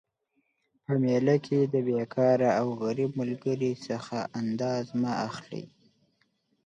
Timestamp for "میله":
1.03-1.35